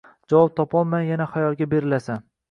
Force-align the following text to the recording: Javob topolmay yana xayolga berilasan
Javob 0.31 0.53
topolmay 0.59 1.05
yana 1.09 1.27
xayolga 1.33 1.67
berilasan 1.75 2.25